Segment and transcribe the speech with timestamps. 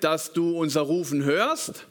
[0.00, 1.86] dass du unser Rufen hörst.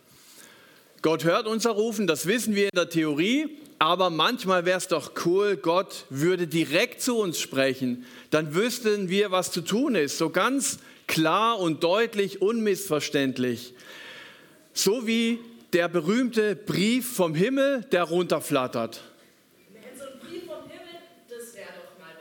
[1.01, 5.11] Gott hört unser Rufen, das wissen wir in der Theorie, aber manchmal wäre es doch
[5.25, 8.05] cool, Gott würde direkt zu uns sprechen.
[8.29, 13.73] Dann wüssten wir, was zu tun ist, so ganz klar und deutlich, unmissverständlich.
[14.73, 15.39] So wie
[15.73, 19.01] der berühmte Brief vom Himmel, der runterflattert.
[19.97, 22.15] So ein Brief vom Himmel, das wäre doch mal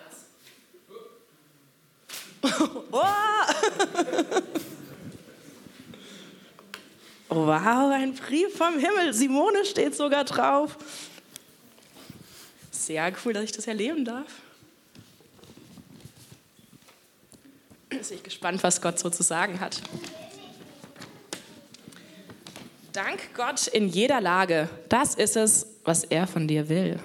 [4.43, 4.63] was.
[7.35, 9.15] Wow, ein Brief vom Himmel.
[9.15, 10.77] Simone steht sogar drauf.
[12.71, 14.27] Sehr cool, dass ich das erleben darf.
[17.89, 19.81] Bin ich gespannt, was Gott so zu sagen hat.
[22.93, 24.69] Dank Gott in jeder Lage.
[24.91, 27.01] Das ist es, was er von dir will.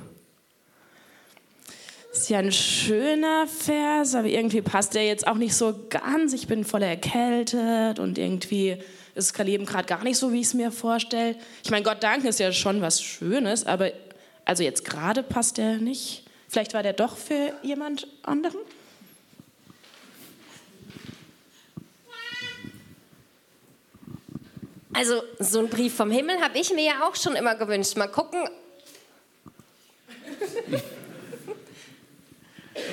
[2.12, 6.34] Ist ja ein schöner Vers, aber irgendwie passt der jetzt auch nicht so ganz.
[6.34, 8.78] Ich bin voll erkältet und irgendwie
[9.18, 11.36] ist das Leben gerade gar nicht so, wie ich es mir vorstelle.
[11.64, 13.92] Ich meine, Gott danken ist ja schon was Schönes, aber
[14.46, 16.24] also jetzt gerade passt der nicht.
[16.48, 18.60] Vielleicht war der doch für jemand anderen?
[24.94, 27.98] Also so ein Brief vom Himmel habe ich mir ja auch schon immer gewünscht.
[27.98, 28.50] Mal gucken,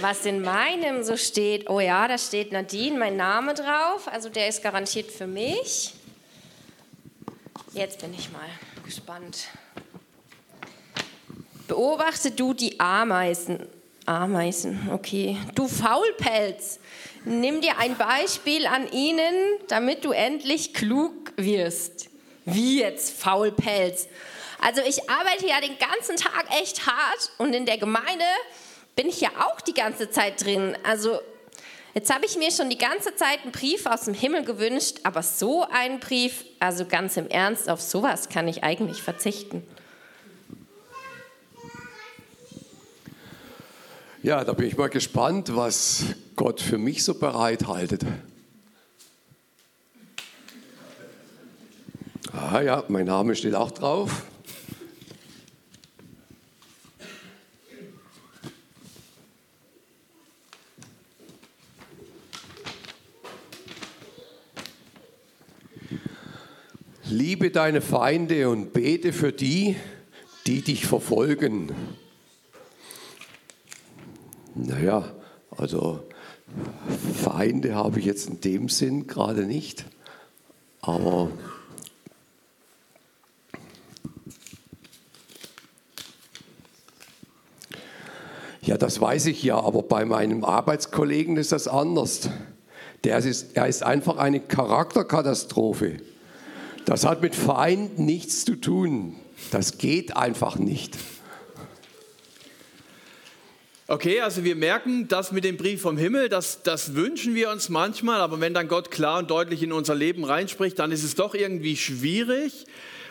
[0.00, 1.70] was in meinem so steht.
[1.70, 4.06] Oh ja, da steht Nadine, mein Name drauf.
[4.12, 5.94] Also der ist garantiert für mich.
[7.74, 8.48] Jetzt bin ich mal
[8.84, 9.48] gespannt.
[11.66, 13.66] Beobachte du die Ameisen.
[14.06, 15.36] Ameisen, okay.
[15.56, 16.78] Du Faulpelz,
[17.24, 19.34] nimm dir ein Beispiel an ihnen,
[19.66, 22.10] damit du endlich klug wirst.
[22.44, 24.06] Wie jetzt Faulpelz?
[24.60, 28.24] Also ich arbeite ja den ganzen Tag echt hart und in der Gemeinde
[28.94, 30.78] bin ich ja auch die ganze Zeit drin.
[30.84, 31.18] Also
[31.94, 35.22] Jetzt habe ich mir schon die ganze Zeit einen Brief aus dem Himmel gewünscht, aber
[35.22, 39.62] so einen Brief, also ganz im Ernst, auf sowas kann ich eigentlich verzichten.
[44.24, 46.02] Ja, da bin ich mal gespannt, was
[46.34, 48.04] Gott für mich so bereithaltet.
[52.32, 54.24] Ah ja, mein Name steht auch drauf.
[67.14, 69.76] Liebe deine Feinde und bete für die,
[70.48, 71.70] die dich verfolgen.
[74.56, 75.04] Naja,
[75.56, 76.00] also
[77.22, 79.84] Feinde habe ich jetzt in dem Sinn gerade nicht,
[80.80, 81.30] aber
[88.60, 92.28] ja, das weiß ich ja, aber bei meinem Arbeitskollegen ist das anders.
[93.04, 95.98] Der ist, er ist einfach eine Charakterkatastrophe.
[96.84, 99.16] Das hat mit Feind nichts zu tun.
[99.50, 100.96] Das geht einfach nicht.
[103.86, 107.68] Okay, also wir merken, das mit dem Brief vom Himmel, das, das wünschen wir uns
[107.68, 111.14] manchmal, aber wenn dann Gott klar und deutlich in unser Leben reinspricht, dann ist es
[111.14, 112.64] doch irgendwie schwierig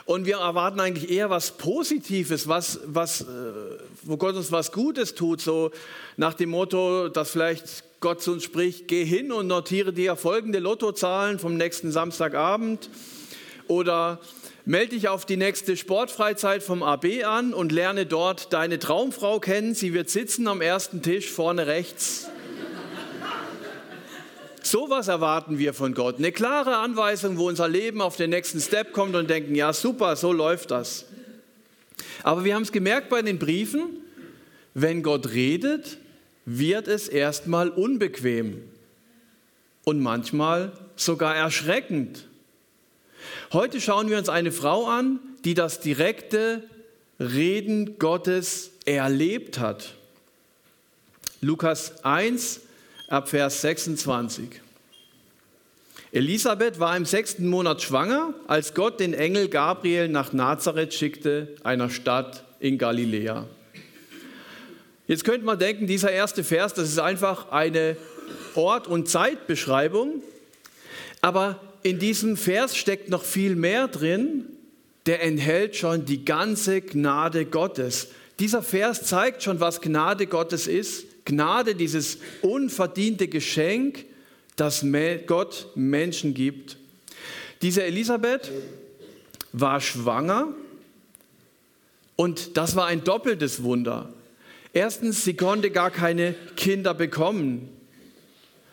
[0.06, 3.26] und wir erwarten eigentlich eher was Positives, was, was, äh,
[4.02, 5.70] wo Gott uns was Gutes tut, so
[6.18, 10.58] nach dem Motto, dass vielleicht Gott zu uns spricht, geh hin und notiere dir folgende
[10.58, 12.90] Lottozahlen vom nächsten Samstagabend
[13.68, 14.20] oder
[14.66, 19.76] melde dich auf die nächste Sportfreizeit vom AB an und lerne dort deine Traumfrau kennen.
[19.76, 22.28] Sie wird sitzen am ersten Tisch vorne rechts.
[24.62, 26.18] Sowas erwarten wir von Gott.
[26.18, 30.16] Eine klare Anweisung, wo unser Leben auf den nächsten Step kommt und denken, ja super,
[30.16, 31.06] so läuft das.
[32.24, 33.98] Aber wir haben es gemerkt bei den Briefen,
[34.74, 35.98] wenn Gott redet,
[36.46, 38.64] wird es erstmal unbequem
[39.84, 42.26] und manchmal sogar erschreckend.
[43.52, 46.64] Heute schauen wir uns eine Frau an, die das direkte
[47.20, 49.94] Reden Gottes erlebt hat.
[51.42, 52.62] Lukas 1
[53.10, 54.62] ab Vers 26.
[56.12, 61.90] Elisabeth war im sechsten Monat schwanger, als Gott den Engel Gabriel nach Nazareth schickte, einer
[61.90, 63.48] Stadt in Galiläa.
[65.08, 67.98] Jetzt könnte man denken, dieser erste Vers, das ist einfach eine
[68.56, 70.24] Ort- und Zeitbeschreibung,
[71.24, 74.46] aber in diesem Vers steckt noch viel mehr drin.
[75.06, 78.10] Der enthält schon die ganze Gnade Gottes.
[78.40, 81.06] Dieser Vers zeigt schon, was Gnade Gottes ist.
[81.24, 84.06] Gnade, dieses unverdiente Geschenk,
[84.58, 84.86] das
[85.26, 86.78] Gott Menschen gibt.
[87.62, 88.52] Diese Elisabeth
[89.54, 90.50] war schwanger
[92.18, 94.12] und das war ein doppeltes Wunder.
[94.74, 97.70] Erstens, sie konnte gar keine Kinder bekommen.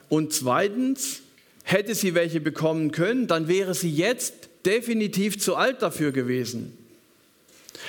[0.09, 1.23] Und zweitens,
[1.71, 6.77] hätte sie welche bekommen können, dann wäre sie jetzt definitiv zu alt dafür gewesen.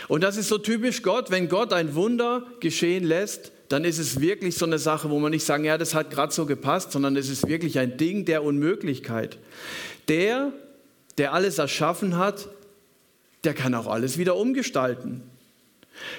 [0.08, 4.20] Und das ist so typisch Gott, wenn Gott ein Wunder geschehen lässt, dann ist es
[4.20, 7.16] wirklich so eine Sache, wo man nicht sagen, ja, das hat gerade so gepasst, sondern
[7.16, 9.38] es ist wirklich ein Ding der Unmöglichkeit.
[10.08, 10.52] Der,
[11.18, 12.50] der alles erschaffen hat,
[13.44, 15.24] der kann auch alles wieder umgestalten.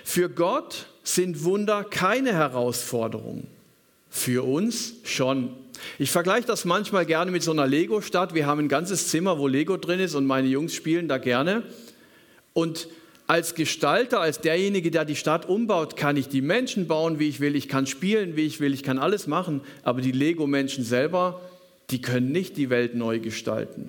[0.04, 3.46] Für Gott sind Wunder keine Herausforderung.
[4.14, 5.54] Für uns schon.
[5.98, 8.34] Ich vergleiche das manchmal gerne mit so einer Lego-Stadt.
[8.34, 11.62] Wir haben ein ganzes Zimmer, wo Lego drin ist und meine Jungs spielen da gerne.
[12.52, 12.88] Und
[13.26, 17.40] als Gestalter, als derjenige, der die Stadt umbaut, kann ich die Menschen bauen, wie ich
[17.40, 21.40] will, ich kann spielen, wie ich will, ich kann alles machen, aber die Lego-Menschen selber,
[21.88, 23.88] die können nicht die Welt neu gestalten.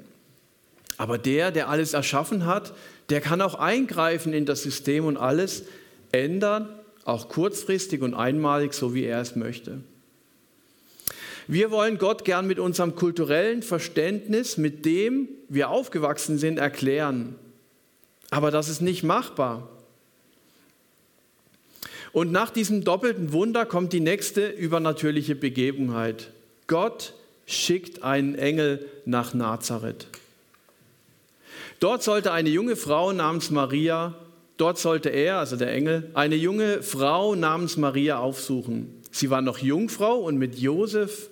[0.97, 2.73] Aber der, der alles erschaffen hat,
[3.09, 5.65] der kann auch eingreifen in das System und alles
[6.13, 6.69] ändern,
[7.03, 9.81] auch kurzfristig und einmalig, so wie er es möchte.
[11.47, 17.35] Wir wollen Gott gern mit unserem kulturellen Verständnis, mit dem wir aufgewachsen sind, erklären.
[18.29, 19.69] Aber das ist nicht machbar.
[22.13, 26.31] Und nach diesem doppelten Wunder kommt die nächste übernatürliche Begebenheit.
[26.67, 27.13] Gott
[27.45, 30.07] schickt einen Engel nach Nazareth.
[31.79, 34.15] Dort sollte eine junge Frau namens Maria,
[34.57, 39.01] dort sollte er, also der Engel, eine junge Frau namens Maria aufsuchen.
[39.11, 41.29] Sie war noch Jungfrau und mit Josef,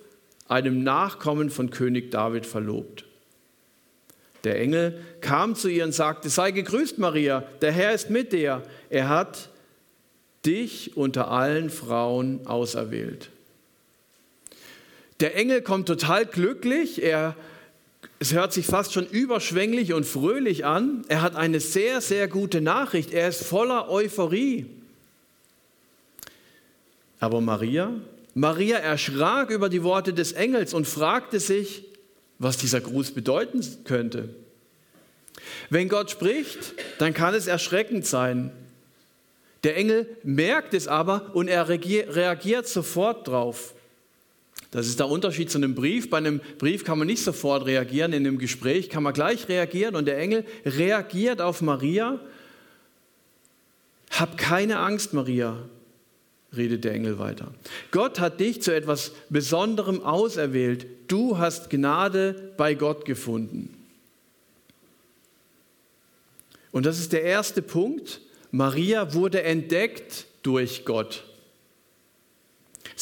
[0.52, 3.04] einem Nachkommen von König David, verlobt.
[4.44, 8.62] Der Engel kam zu ihr und sagte, sei gegrüßt Maria, der Herr ist mit dir.
[8.90, 9.48] Er hat
[10.44, 13.30] dich unter allen Frauen auserwählt.
[15.20, 17.36] Der Engel kommt total glücklich, er,
[18.18, 21.04] es hört sich fast schon überschwänglich und fröhlich an.
[21.06, 24.66] Er hat eine sehr, sehr gute Nachricht, er ist voller Euphorie.
[27.20, 27.92] Aber Maria,
[28.34, 31.84] Maria erschrak über die Worte des Engels und fragte sich,
[32.38, 34.30] was dieser Gruß bedeuten könnte.
[35.70, 38.52] Wenn Gott spricht, dann kann es erschreckend sein.
[39.64, 43.74] Der Engel merkt es aber und er reagiert sofort drauf.
[44.72, 46.08] Das ist der Unterschied zu einem Brief.
[46.08, 49.94] Bei einem Brief kann man nicht sofort reagieren, in einem Gespräch kann man gleich reagieren
[49.94, 52.18] und der Engel reagiert auf Maria.
[54.10, 55.58] Hab keine Angst, Maria,
[56.56, 57.52] redet der Engel weiter.
[57.90, 60.86] Gott hat dich zu etwas Besonderem auserwählt.
[61.08, 63.74] Du hast Gnade bei Gott gefunden.
[66.70, 68.20] Und das ist der erste Punkt.
[68.50, 71.24] Maria wurde entdeckt durch Gott.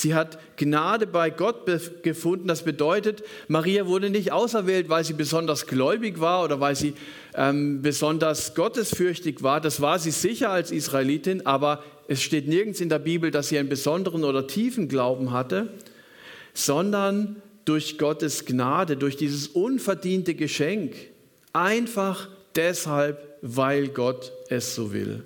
[0.00, 1.67] Sie hat Gnade bei Gott
[2.02, 2.49] gefunden.
[2.49, 6.94] Das bedeutet, Maria wurde nicht auserwählt, weil sie besonders gläubig war oder weil sie
[7.35, 9.61] ähm, besonders gottesfürchtig war.
[9.61, 13.58] Das war sie sicher als Israelitin, aber es steht nirgends in der Bibel, dass sie
[13.58, 15.69] einen besonderen oder tiefen Glauben hatte,
[16.55, 20.94] sondern durch Gottes Gnade, durch dieses unverdiente Geschenk,
[21.52, 25.25] einfach deshalb, weil Gott es so will.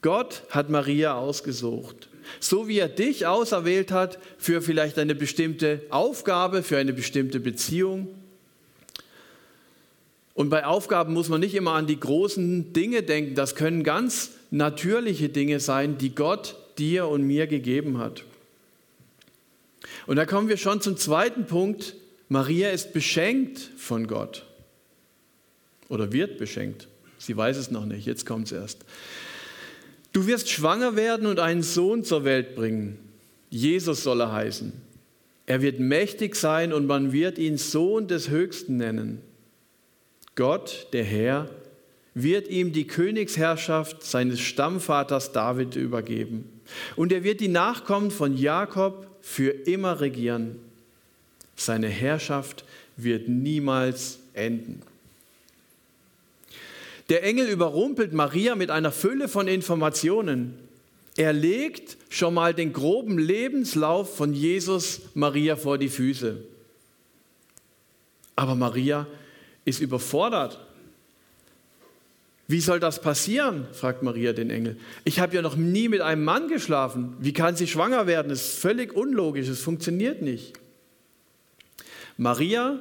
[0.00, 2.08] Gott hat Maria ausgesucht.
[2.40, 8.08] So wie er dich auserwählt hat für vielleicht eine bestimmte Aufgabe, für eine bestimmte Beziehung.
[10.34, 13.34] Und bei Aufgaben muss man nicht immer an die großen Dinge denken.
[13.34, 18.24] Das können ganz natürliche Dinge sein, die Gott dir und mir gegeben hat.
[20.06, 21.94] Und da kommen wir schon zum zweiten Punkt.
[22.28, 24.44] Maria ist beschenkt von Gott
[25.88, 26.88] oder wird beschenkt.
[27.18, 28.84] Sie weiß es noch nicht, jetzt kommt es erst.
[30.14, 32.98] Du wirst schwanger werden und einen Sohn zur Welt bringen.
[33.50, 34.72] Jesus soll er heißen.
[35.46, 39.20] Er wird mächtig sein und man wird ihn Sohn des Höchsten nennen.
[40.36, 41.50] Gott, der Herr,
[42.14, 46.48] wird ihm die Königsherrschaft seines Stammvaters David übergeben.
[46.94, 50.60] Und er wird die Nachkommen von Jakob für immer regieren.
[51.56, 52.64] Seine Herrschaft
[52.96, 54.80] wird niemals enden.
[57.08, 60.58] Der Engel überrumpelt Maria mit einer Fülle von Informationen.
[61.16, 66.38] Er legt schon mal den groben Lebenslauf von Jesus Maria vor die Füße.
[68.36, 69.06] Aber Maria
[69.64, 70.58] ist überfordert.
[72.46, 73.66] Wie soll das passieren?
[73.72, 74.76] fragt Maria den Engel.
[75.04, 77.16] Ich habe ja noch nie mit einem Mann geschlafen.
[77.20, 78.28] Wie kann sie schwanger werden?
[78.28, 80.54] Das ist völlig unlogisch, es funktioniert nicht.
[82.16, 82.80] Maria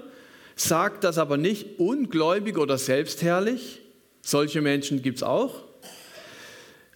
[0.56, 3.80] sagt das aber nicht ungläubig oder selbstherrlich,
[4.24, 5.62] solche Menschen gibt es auch.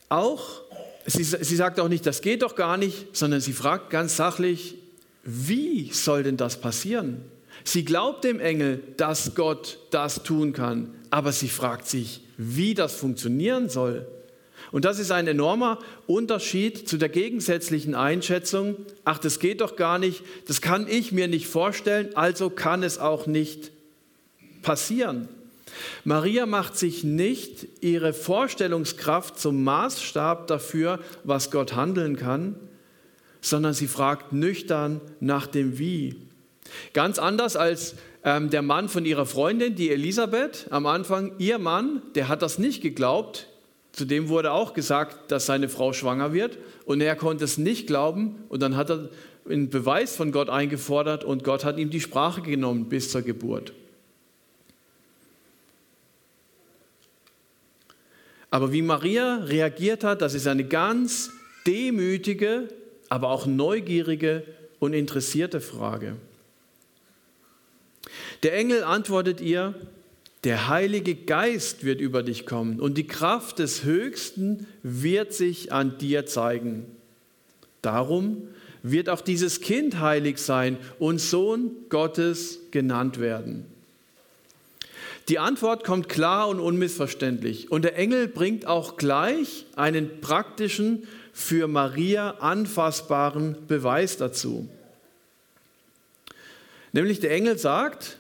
[0.10, 0.62] Auch,
[1.06, 4.76] sie, sie sagt auch nicht, das geht doch gar nicht, sondern sie fragt ganz sachlich,
[5.24, 7.22] wie soll denn das passieren?
[7.66, 12.96] Sie glaubt dem Engel, dass Gott das tun kann, aber sie fragt sich, wie das
[12.96, 14.08] funktionieren soll.
[14.72, 20.00] Und das ist ein enormer Unterschied zu der gegensätzlichen Einschätzung, ach, das geht doch gar
[20.00, 23.72] nicht, das kann ich mir nicht vorstellen, also kann es auch nicht
[24.62, 25.28] passieren.
[26.04, 32.56] Maria macht sich nicht ihre Vorstellungskraft zum Maßstab dafür, was Gott handeln kann,
[33.42, 36.16] sondern sie fragt nüchtern nach dem Wie.
[36.94, 42.02] Ganz anders als ähm, der Mann von ihrer Freundin, die Elisabeth, am Anfang, ihr Mann,
[42.16, 43.48] der hat das nicht geglaubt.
[43.94, 48.36] Zudem wurde auch gesagt, dass seine Frau schwanger wird und er konnte es nicht glauben
[48.50, 49.10] und dann hat er
[49.50, 53.74] einen Beweis von Gott eingefordert und Gott hat ihm die Sprache genommen bis zur Geburt.
[58.58, 61.30] Aber wie Maria reagiert hat, das ist eine ganz
[61.68, 62.70] demütige,
[63.08, 64.42] aber auch neugierige
[64.80, 66.16] und interessierte Frage.
[68.42, 69.76] Der Engel antwortet ihr,
[70.44, 76.00] der Heilige Geist wird über dich kommen und die Kraft des Höchsten wird sich an
[76.00, 76.88] dir zeigen.
[77.84, 78.48] Darum
[78.82, 83.77] wird auch dieses Kind heilig sein und Sohn Gottes genannt werden.
[85.30, 87.70] Die Antwort kommt klar und unmissverständlich.
[87.72, 91.08] Und der Engel bringt auch gleich einen praktischen,
[91.38, 94.68] für Maria anfassbaren Beweis dazu.
[96.94, 98.18] Nämlich der Engel sagt,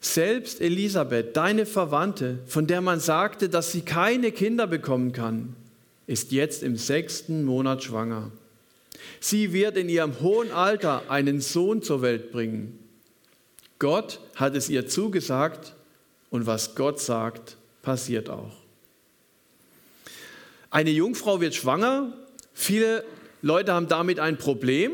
[0.00, 5.54] selbst Elisabeth, deine Verwandte, von der man sagte, dass sie keine Kinder bekommen kann,
[6.08, 8.32] ist jetzt im sechsten Monat schwanger.
[9.20, 12.76] Sie wird in ihrem hohen Alter einen Sohn zur Welt bringen.
[13.78, 15.76] Gott hat es ihr zugesagt
[16.30, 18.52] und was Gott sagt, passiert auch.
[20.70, 22.12] Eine Jungfrau wird schwanger.
[22.54, 23.04] Viele
[23.42, 24.92] Leute haben damit ein Problem.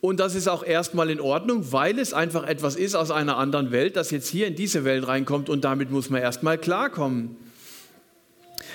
[0.00, 3.72] Und das ist auch erstmal in Ordnung, weil es einfach etwas ist aus einer anderen
[3.72, 7.36] Welt, das jetzt hier in diese Welt reinkommt und damit muss man erstmal klarkommen.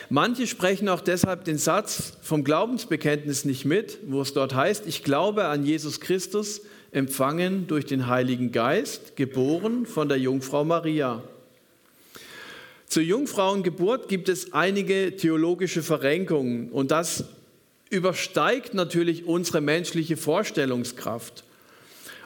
[0.10, 5.04] Manche sprechen auch deshalb den Satz vom Glaubensbekenntnis nicht mit, wo es dort heißt, ich
[5.04, 11.24] glaube an Jesus Christus, empfangen durch den Heiligen Geist, geboren von der Jungfrau Maria.
[12.94, 17.24] Zur Jungfrauengeburt gibt es einige theologische Verrenkungen und das
[17.90, 21.44] übersteigt natürlich unsere menschliche Vorstellungskraft.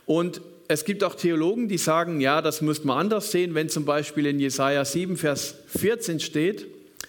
[0.05, 3.86] Und es gibt auch Theologen, die sagen, ja, das müsste man anders sehen, wenn zum
[3.86, 6.67] Beispiel in Jesaja 7, Vers 14 steht,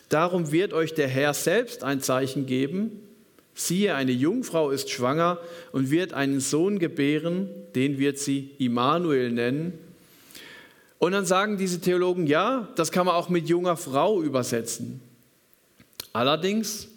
[0.08, 2.92] darum wird euch der Herr selbst ein Zeichen geben.
[3.54, 5.40] Siehe, eine Jungfrau ist schwanger
[5.72, 9.87] und wird einen Sohn gebären, den wird sie Immanuel nennen.
[10.98, 15.00] Und dann sagen diese Theologen, ja, das kann man auch mit junger Frau übersetzen.
[16.12, 16.88] Allerdings,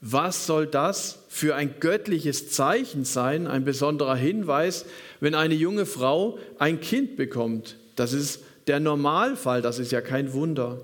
[0.00, 4.86] was soll das für ein göttliches Zeichen sein, ein besonderer Hinweis,
[5.20, 7.76] wenn eine junge Frau ein Kind bekommt?
[7.96, 10.80] Das ist der Normalfall, das ist ja kein Wunder.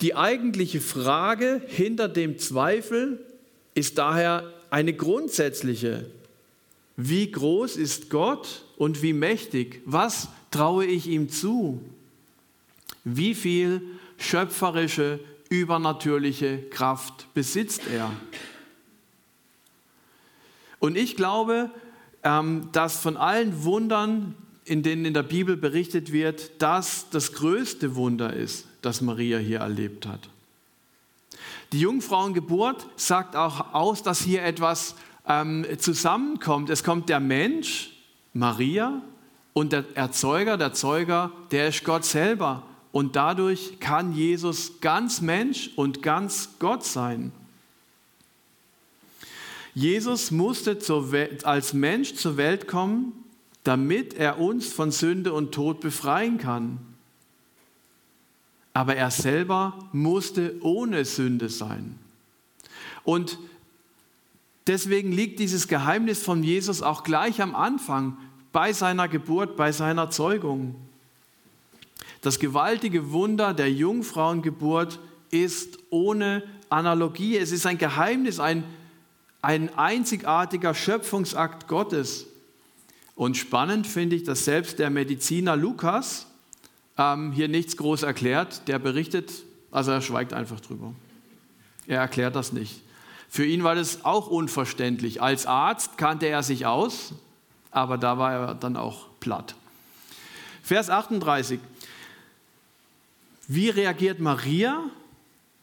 [0.00, 3.18] Die eigentliche Frage hinter dem Zweifel
[3.74, 6.06] ist daher eine grundsätzliche.
[6.96, 9.82] Wie groß ist Gott und wie mächtig?
[9.84, 11.80] Was traue ich ihm zu?
[13.04, 13.82] Wie viel
[14.18, 18.10] schöpferische, übernatürliche Kraft besitzt er?
[20.78, 21.70] Und ich glaube,
[22.22, 27.94] ähm, dass von allen Wundern, in denen in der Bibel berichtet wird, das das größte
[27.94, 30.28] Wunder ist, das Maria hier erlebt hat.
[31.72, 34.94] Die Jungfrauengeburt sagt auch aus, dass hier etwas
[35.26, 36.70] ähm, zusammenkommt.
[36.70, 37.92] Es kommt der Mensch,
[38.32, 39.02] Maria,
[39.58, 42.62] und der Erzeuger, der Zeuger, der ist Gott selber.
[42.92, 47.32] Und dadurch kann Jesus ganz Mensch und ganz Gott sein.
[49.74, 50.78] Jesus musste
[51.42, 53.12] als Mensch zur Welt kommen,
[53.64, 56.78] damit er uns von Sünde und Tod befreien kann.
[58.74, 61.98] Aber er selber musste ohne Sünde sein.
[63.02, 63.40] Und
[64.68, 68.16] deswegen liegt dieses Geheimnis von Jesus auch gleich am Anfang
[68.52, 70.74] bei seiner Geburt, bei seiner Zeugung.
[72.20, 74.98] Das gewaltige Wunder der Jungfrauengeburt
[75.30, 77.36] ist ohne Analogie.
[77.36, 78.64] Es ist ein Geheimnis, ein,
[79.42, 82.26] ein einzigartiger Schöpfungsakt Gottes.
[83.14, 86.26] Und spannend finde ich, dass selbst der Mediziner Lukas
[86.96, 88.66] ähm, hier nichts groß erklärt.
[88.68, 89.32] Der berichtet,
[89.70, 90.92] also er schweigt einfach drüber.
[91.86, 92.82] Er erklärt das nicht.
[93.28, 95.20] Für ihn war das auch unverständlich.
[95.22, 97.12] Als Arzt kannte er sich aus,
[97.70, 99.54] aber da war er dann auch platt.
[100.62, 101.60] Vers 38.
[103.46, 104.84] Wie reagiert Maria?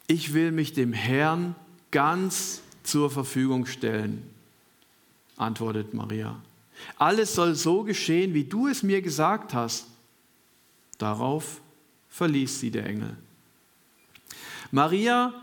[0.07, 1.55] Ich will mich dem Herrn
[1.91, 4.27] ganz zur Verfügung stellen,
[5.37, 6.39] antwortet Maria.
[6.97, 9.87] Alles soll so geschehen, wie du es mir gesagt hast.
[10.97, 11.61] Darauf
[12.09, 13.17] verließ sie der Engel.
[14.71, 15.33] Maria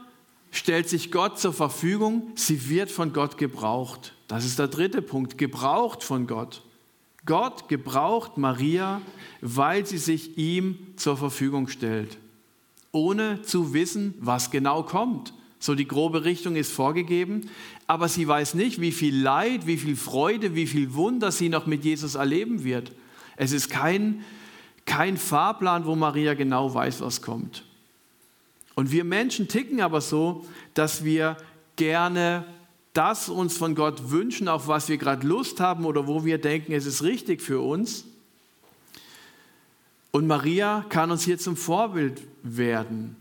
[0.52, 4.14] stellt sich Gott zur Verfügung, sie wird von Gott gebraucht.
[4.28, 6.62] Das ist der dritte Punkt, gebraucht von Gott.
[7.24, 9.00] Gott gebraucht Maria,
[9.40, 12.18] weil sie sich ihm zur Verfügung stellt,
[12.92, 15.32] ohne zu wissen, was genau kommt.
[15.58, 17.48] So die grobe Richtung ist vorgegeben,
[17.86, 21.66] aber sie weiß nicht, wie viel Leid, wie viel Freude, wie viel Wunder sie noch
[21.66, 22.92] mit Jesus erleben wird.
[23.36, 24.24] Es ist kein,
[24.84, 27.64] kein Fahrplan, wo Maria genau weiß, was kommt.
[28.74, 31.36] Und wir Menschen ticken aber so, dass wir
[31.76, 32.44] gerne
[32.92, 36.72] das uns von Gott wünschen, auf was wir gerade Lust haben oder wo wir denken,
[36.72, 38.04] es ist richtig für uns.
[40.10, 43.16] Und Maria kann uns hier zum Vorbild werden.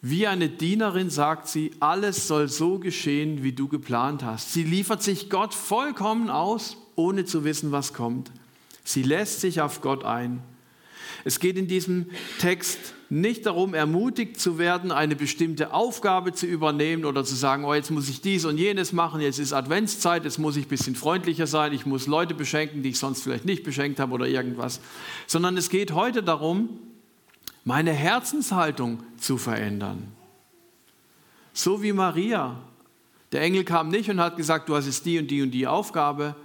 [0.00, 4.52] Wie eine Dienerin sagt sie, alles soll so geschehen, wie du geplant hast.
[4.52, 8.30] Sie liefert sich Gott vollkommen aus, ohne zu wissen, was kommt.
[8.84, 10.42] Sie lässt sich auf Gott ein.
[11.24, 12.06] Es geht in diesem
[12.38, 17.74] Text nicht darum, ermutigt zu werden, eine bestimmte Aufgabe zu übernehmen oder zu sagen, oh,
[17.74, 20.96] jetzt muss ich dies und jenes machen, jetzt ist Adventszeit, jetzt muss ich ein bisschen
[20.96, 24.80] freundlicher sein, ich muss Leute beschenken, die ich sonst vielleicht nicht beschenkt habe oder irgendwas,
[25.26, 26.68] sondern es geht heute darum,
[27.64, 30.12] meine Herzenshaltung zu verändern.
[31.52, 32.56] So wie Maria.
[33.32, 35.66] Der Engel kam nicht und hat gesagt, du hast jetzt die und die und die
[35.66, 36.36] Aufgabe,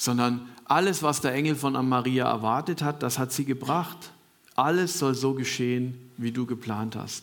[0.00, 4.12] sondern alles, was der Engel von Maria erwartet hat, das hat sie gebracht.
[4.56, 7.22] Alles soll so geschehen, wie du geplant hast.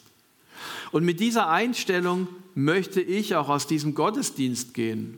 [0.92, 5.18] Und mit dieser Einstellung möchte ich auch aus diesem Gottesdienst gehen.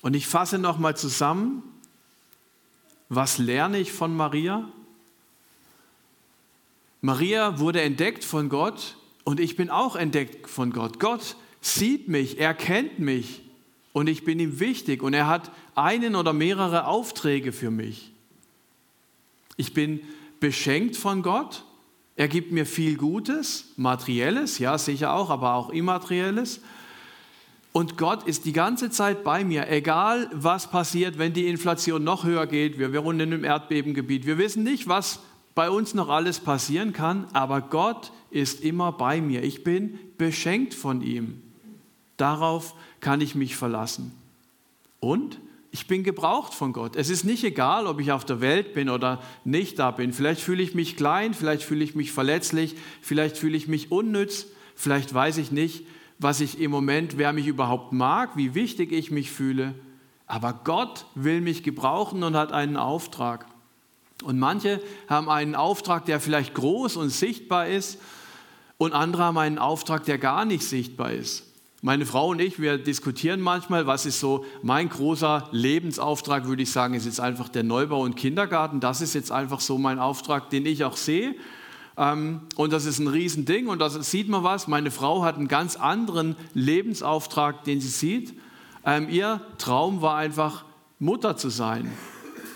[0.00, 1.64] Und ich fasse nochmal zusammen,
[3.08, 4.68] was lerne ich von Maria?
[7.00, 11.00] Maria wurde entdeckt von Gott und ich bin auch entdeckt von Gott.
[11.00, 13.42] Gott sieht mich, er kennt mich
[13.92, 18.12] und ich bin ihm wichtig und er hat einen oder mehrere Aufträge für mich.
[19.56, 20.00] Ich bin
[20.40, 21.64] beschenkt von Gott.
[22.16, 26.60] Er gibt mir viel Gutes, materielles, ja sicher auch, aber auch immaterielles.
[27.72, 32.24] Und Gott ist die ganze Zeit bei mir, egal was passiert, wenn die Inflation noch
[32.24, 32.78] höher geht.
[32.78, 34.26] Wir, wohnen in einem Erdbebengebiet.
[34.26, 35.20] Wir wissen nicht, was
[35.54, 39.44] bei uns noch alles passieren kann, aber Gott ist immer bei mir.
[39.44, 41.42] Ich bin beschenkt von ihm.
[42.16, 44.12] Darauf kann ich mich verlassen.
[44.98, 45.38] Und
[45.70, 46.96] ich bin gebraucht von Gott.
[46.96, 50.12] Es ist nicht egal, ob ich auf der Welt bin oder nicht da bin.
[50.12, 54.46] Vielleicht fühle ich mich klein, vielleicht fühle ich mich verletzlich, vielleicht fühle ich mich unnütz,
[54.74, 55.84] vielleicht weiß ich nicht,
[56.18, 59.74] was ich im Moment, wer mich überhaupt mag, wie wichtig ich mich fühle.
[60.26, 63.46] Aber Gott will mich gebrauchen und hat einen Auftrag.
[64.24, 67.98] Und manche haben einen Auftrag, der vielleicht groß und sichtbar ist,
[68.78, 71.47] und andere haben einen Auftrag, der gar nicht sichtbar ist.
[71.80, 76.72] Meine Frau und ich, wir diskutieren manchmal, was ist so mein großer Lebensauftrag, würde ich
[76.72, 78.80] sagen, ist jetzt einfach der Neubau und Kindergarten.
[78.80, 81.36] Das ist jetzt einfach so mein Auftrag, den ich auch sehe.
[81.96, 84.66] Ähm, und das ist ein Riesending und da sieht man was.
[84.66, 88.34] Meine Frau hat einen ganz anderen Lebensauftrag, den sie sieht.
[88.84, 90.64] Ähm, ihr Traum war einfach,
[90.98, 91.92] Mutter zu sein.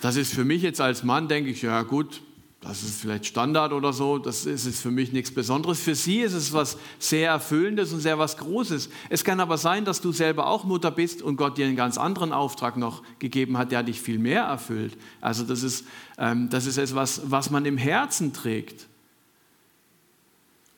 [0.00, 2.22] Das ist für mich jetzt als Mann, denke ich, ja gut,
[2.62, 5.80] das ist vielleicht Standard oder so, das ist für mich nichts Besonderes.
[5.80, 8.88] Für sie ist es was sehr Erfüllendes und sehr was Großes.
[9.10, 11.98] Es kann aber sein, dass du selber auch Mutter bist und Gott dir einen ganz
[11.98, 14.96] anderen Auftrag noch gegeben hat, der dich viel mehr erfüllt.
[15.20, 15.84] Also das ist,
[16.18, 18.86] ähm, das ist etwas, was man im Herzen trägt.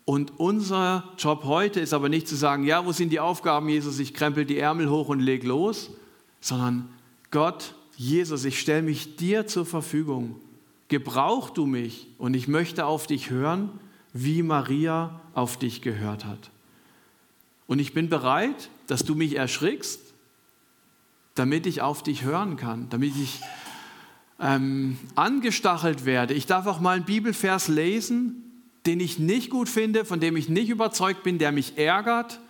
[0.07, 3.99] Und unser Job heute ist aber nicht zu sagen, ja, wo sind die Aufgaben, Jesus,
[3.99, 5.90] ich krempel die Ärmel hoch und leg los,
[6.40, 6.88] sondern
[7.31, 10.37] Gott Jesus, ich stelle mich dir zur Verfügung.
[10.88, 13.70] Gebrauch du mich und ich möchte auf dich hören,
[14.12, 16.51] wie Maria auf dich gehört hat.
[17.66, 20.01] Und ich bin bereit, dass du mich erschrickst,
[21.35, 23.40] damit ich auf dich hören kann, damit ich
[24.40, 26.35] ähm, angestachelt werde.
[26.35, 28.44] Ich darf auch mal einen Bibelvers lesen,
[28.87, 32.40] den ich nicht gut finde, von dem ich nicht überzeugt bin, der mich ärgert.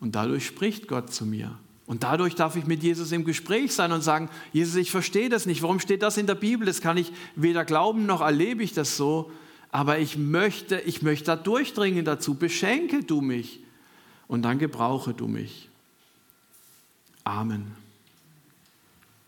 [0.00, 1.58] Und dadurch spricht Gott zu mir.
[1.86, 5.44] Und dadurch darf ich mit Jesus im Gespräch sein und sagen, Jesus, ich verstehe das
[5.44, 5.62] nicht.
[5.62, 6.66] Warum steht das in der Bibel?
[6.66, 9.30] Das kann ich weder glauben noch erlebe ich das so.
[9.70, 12.34] Aber ich möchte, ich möchte da durchdringen dazu.
[12.34, 13.60] Beschenke du mich
[14.28, 15.68] und dann gebrauche du mich.
[17.24, 17.83] Amen.